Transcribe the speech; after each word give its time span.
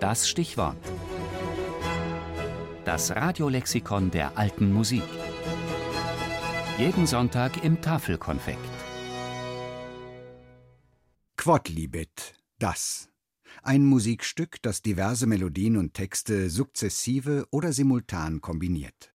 Das 0.00 0.28
Stichwort. 0.28 0.76
Das 2.84 3.10
Radiolexikon 3.16 4.10
der 4.10 4.36
alten 4.36 4.70
Musik. 4.72 5.02
Jeden 6.78 7.06
Sonntag 7.06 7.64
im 7.64 7.80
Tafelkonfekt. 7.80 8.58
Quodlibet, 11.38 12.34
das. 12.58 13.08
Ein 13.62 13.86
Musikstück, 13.86 14.60
das 14.60 14.82
diverse 14.82 15.26
Melodien 15.26 15.78
und 15.78 15.94
Texte 15.94 16.50
sukzessive 16.50 17.46
oder 17.50 17.72
simultan 17.72 18.42
kombiniert. 18.42 19.14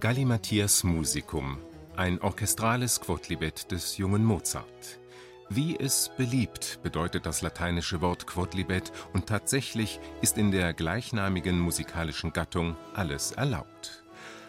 Gallimatias 0.00 0.84
Musicum, 0.84 1.58
ein 1.98 2.20
orchestrales 2.20 3.00
Quodlibet 3.00 3.72
des 3.72 3.96
jungen 3.96 4.24
Mozart. 4.24 5.00
Wie 5.48 5.76
es 5.76 6.12
beliebt, 6.16 6.78
bedeutet 6.84 7.26
das 7.26 7.42
lateinische 7.42 8.00
Wort 8.00 8.24
Quodlibet 8.24 8.92
und 9.14 9.26
tatsächlich 9.26 9.98
ist 10.22 10.38
in 10.38 10.52
der 10.52 10.74
gleichnamigen 10.74 11.58
musikalischen 11.58 12.32
Gattung 12.32 12.76
alles 12.94 13.32
erlaubt. 13.32 14.04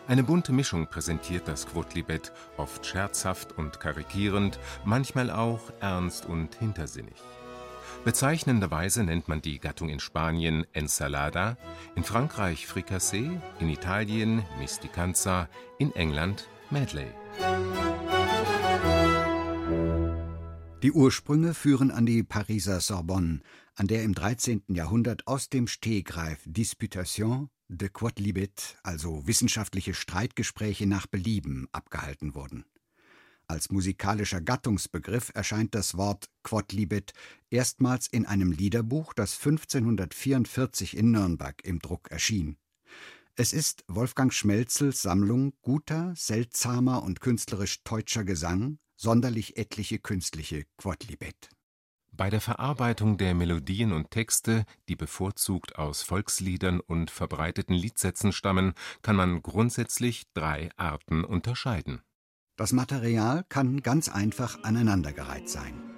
Eine 0.07 0.21
bunte 0.21 0.51
Mischung 0.51 0.85
präsentiert 0.85 1.47
das 1.47 1.65
Quodlibet, 1.65 2.31
oft 2.57 2.85
scherzhaft 2.85 3.57
und 3.57 3.79
karikierend, 3.79 4.59
manchmal 4.85 5.31
auch 5.31 5.71
ernst 5.79 6.27
und 6.27 6.53
hintersinnig. 6.53 7.17
Bezeichnenderweise 8.05 9.03
nennt 9.03 9.27
man 9.27 9.41
die 9.41 9.59
Gattung 9.59 9.89
in 9.89 9.99
Spanien 9.99 10.67
Ensalada, 10.73 11.57
in 11.95 12.03
Frankreich 12.03 12.67
Fricassee, 12.67 13.31
in 13.59 13.69
Italien 13.69 14.43
Misticanza, 14.59 15.49
in 15.79 15.95
England 15.95 16.47
Medley. 16.71 17.07
Die 20.81 20.91
Ursprünge 20.91 21.53
führen 21.53 21.91
an 21.91 22.05
die 22.05 22.23
Pariser 22.23 22.79
Sorbonne, 22.79 23.41
an 23.75 23.87
der 23.87 24.03
im 24.03 24.13
13. 24.13 24.63
Jahrhundert 24.69 25.27
aus 25.27 25.49
dem 25.49 25.67
Stehgreif 25.67 26.39
Disputation 26.45 27.49
de 27.67 27.89
Quodlibet, 27.89 28.77
also 28.83 29.27
wissenschaftliche 29.27 29.93
Streitgespräche 29.93 30.85
nach 30.85 31.05
Belieben, 31.05 31.67
abgehalten 31.71 32.33
wurden. 32.33 32.65
Als 33.47 33.71
musikalischer 33.71 34.41
Gattungsbegriff 34.41 35.31
erscheint 35.33 35.73
das 35.73 35.97
Wort 35.97 36.29
Quodlibet 36.43 37.13
erstmals 37.49 38.07
in 38.07 38.25
einem 38.25 38.51
Liederbuch, 38.51 39.13
das 39.13 39.37
1544 39.37 40.95
in 40.95 41.11
Nürnberg 41.11 41.63
im 41.65 41.79
Druck 41.79 42.11
erschien. 42.11 42.57
Es 43.41 43.53
ist 43.53 43.85
Wolfgang 43.87 44.33
Schmelzels 44.33 45.01
Sammlung 45.01 45.53
guter, 45.61 46.11
seltsamer 46.13 47.03
und 47.03 47.21
künstlerisch 47.21 47.85
teutscher 47.85 48.25
Gesang, 48.25 48.79
sonderlich 48.97 49.55
etliche 49.55 49.97
künstliche 49.97 50.65
Quodlibet. 50.75 51.49
Bei 52.11 52.29
der 52.29 52.41
Verarbeitung 52.41 53.17
der 53.17 53.33
Melodien 53.33 53.93
und 53.93 54.11
Texte, 54.11 54.65
die 54.89 54.97
bevorzugt 54.97 55.77
aus 55.77 56.01
Volksliedern 56.01 56.81
und 56.81 57.11
verbreiteten 57.11 57.75
Liedsätzen 57.75 58.33
stammen, 58.33 58.73
kann 59.03 59.15
man 59.15 59.41
grundsätzlich 59.41 60.25
drei 60.33 60.69
Arten 60.75 61.23
unterscheiden 61.23 62.01
das 62.59 62.73
Material 62.73 63.45
kann 63.47 63.81
ganz 63.83 64.09
einfach 64.09 64.65
aneinandergereiht 64.65 65.47
sein. 65.47 65.88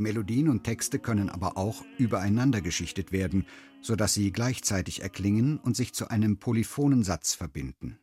Melodien 0.00 0.48
und 0.48 0.64
Texte 0.64 0.98
können 0.98 1.28
aber 1.28 1.56
auch 1.56 1.84
übereinander 1.98 2.60
geschichtet 2.60 3.12
werden, 3.12 3.46
sodass 3.80 4.14
sie 4.14 4.32
gleichzeitig 4.32 5.02
erklingen 5.02 5.58
und 5.58 5.76
sich 5.76 5.94
zu 5.94 6.08
einem 6.08 6.38
polyphonen 6.38 7.04
Satz 7.04 7.34
verbinden. 7.34 7.98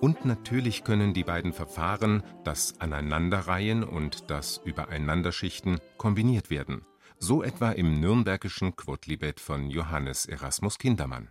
Und 0.00 0.24
natürlich 0.24 0.82
können 0.82 1.12
die 1.12 1.24
beiden 1.24 1.52
Verfahren, 1.52 2.22
das 2.42 2.80
Aneinanderreihen 2.80 3.84
und 3.84 4.30
das 4.30 4.58
Übereinanderschichten, 4.64 5.78
kombiniert 5.98 6.48
werden. 6.48 6.86
So 7.18 7.42
etwa 7.42 7.72
im 7.72 8.00
nürnbergischen 8.00 8.76
Quodlibet 8.76 9.40
von 9.40 9.68
Johannes 9.68 10.24
Erasmus 10.24 10.78
Kindermann. 10.78 11.28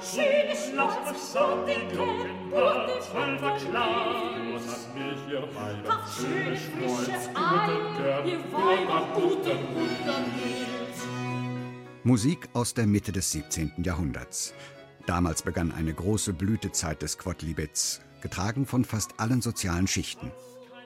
Schönes 0.00 0.70
Schloss, 0.70 0.94
und 1.34 1.66
die 1.66 1.92
Glocken, 1.92 2.52
und 2.52 2.86
die 2.86 3.00
Zwölfer 3.00 3.58
schlagen. 3.58 4.54
Was 4.54 4.68
hat 4.68 4.94
mich 4.94 5.32
ihr 5.32 5.42
Weiber, 5.54 6.06
schönes 6.16 6.60
frisches 6.60 7.28
Ei, 7.34 8.28
ihr 8.28 8.38
Weiber, 8.52 9.08
guten 9.14 9.58
Wundermilz. 9.74 10.98
Musik 12.04 12.48
aus 12.52 12.74
der 12.74 12.86
Mitte 12.86 13.10
des 13.10 13.32
17. 13.32 13.72
Jahrhunderts. 13.82 14.54
Damals 15.06 15.42
begann 15.42 15.72
eine 15.72 15.92
große 15.92 16.32
Blütezeit 16.32 17.02
des 17.02 17.18
Quodlibets, 17.18 18.00
getragen 18.20 18.66
von 18.66 18.84
fast 18.84 19.18
allen 19.18 19.42
sozialen 19.42 19.88
Schichten. 19.88 20.30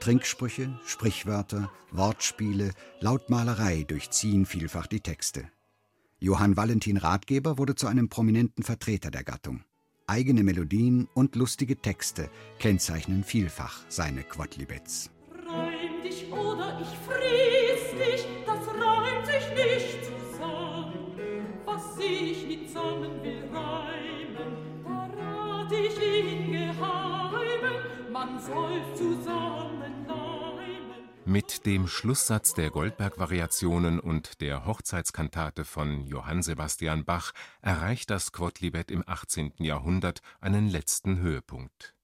Trinksprüche, 0.01 0.81
Sprichwörter, 0.87 1.71
Wortspiele, 1.91 2.71
Lautmalerei 3.01 3.85
durchziehen 3.87 4.47
vielfach 4.47 4.87
die 4.87 5.01
Texte. 5.01 5.51
Johann 6.23 6.57
Valentin 6.57 6.99
Ratgeber 6.99 7.59
wurde 7.59 7.75
zu 7.75 7.89
einem 7.89 8.09
prominenten 8.09 8.63
Vertreter 8.63 9.11
der 9.11 9.25
Gattung. 9.25 9.65
Eigene 10.07 10.45
Melodien 10.45 11.09
und 11.15 11.35
lustige 11.35 11.75
Texte 11.75 12.31
kennzeichnen 12.61 13.25
vielfach 13.25 13.81
seine 13.89 14.23
Quodlibets. 14.23 15.11
Reim 15.33 16.01
dich 16.05 16.31
oder 16.31 16.81
ich 16.81 16.97
fries 17.09 17.91
dich, 17.99 18.25
das 18.47 18.69
reimt 18.69 19.27
sich 19.27 19.49
nicht 19.57 19.99
zusammen. 20.05 21.19
Was 21.65 21.97
sich 21.97 22.47
nicht 22.47 22.69
zusammen 22.69 23.21
will 23.25 23.43
reimen, 23.53 24.53
da 24.85 25.11
rat 25.19 25.73
ich 25.73 26.31
in 26.31 26.53
Geheimen, 26.53 28.13
man 28.13 28.41
soll 28.41 28.81
zusammen 28.95 30.07
mit 31.33 31.65
dem 31.65 31.89
Schlusssatz 31.89 32.53
der 32.53 32.69
Goldberg-Variationen 32.69 34.01
und 34.01 34.43
der 34.43 34.67
Hochzeitskantate 34.67 35.65
von 35.65 36.07
Johann 36.07 36.43
Sebastian 36.43 37.07
Bach 37.07 37.33
erreicht 37.63 38.11
das 38.11 38.33
Quodlibet 38.33 38.91
im 38.91 39.03
18. 39.07 39.55
Jahrhundert 39.57 40.21
einen 40.43 40.69
letzten 40.69 41.21
Höhepunkt. 41.21 41.95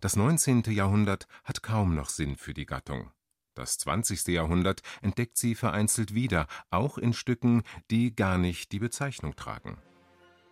Das 0.00 0.14
19. 0.14 0.64
Jahrhundert 0.64 1.26
hat 1.42 1.62
kaum 1.62 1.94
noch 1.94 2.10
Sinn 2.10 2.36
für 2.36 2.52
die 2.52 2.66
Gattung. 2.66 3.10
Das 3.54 3.78
20. 3.78 4.26
Jahrhundert 4.26 4.82
entdeckt 5.00 5.38
sie 5.38 5.54
vereinzelt 5.54 6.12
wieder, 6.12 6.46
auch 6.68 6.98
in 6.98 7.14
Stücken, 7.14 7.62
die 7.90 8.14
gar 8.14 8.36
nicht 8.36 8.72
die 8.72 8.78
Bezeichnung 8.78 9.36
tragen 9.36 9.78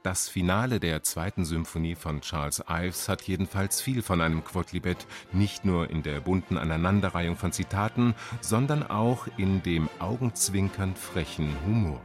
das 0.04 0.28
Finale 0.28 0.80
der 0.80 1.02
zweiten 1.02 1.46
Symphonie 1.46 1.94
von 1.94 2.20
Charles 2.20 2.62
Ives 2.68 3.08
hat 3.08 3.22
jedenfalls 3.22 3.80
viel 3.80 4.02
von 4.02 4.20
einem 4.20 4.44
Quodlibet, 4.44 5.06
nicht 5.32 5.64
nur 5.64 5.88
in 5.88 6.02
der 6.02 6.20
bunten 6.20 6.58
Aneinanderreihung 6.58 7.36
von 7.36 7.52
Zitaten, 7.52 8.14
sondern 8.42 8.82
auch 8.82 9.26
in 9.38 9.62
dem 9.62 9.88
augenzwinkernd 10.00 10.98
frechen 10.98 11.56
Humor. 11.64 12.02